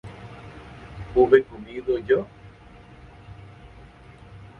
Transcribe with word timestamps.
¿hube 1.13 1.43
comido 1.43 1.99
yo? 1.99 2.25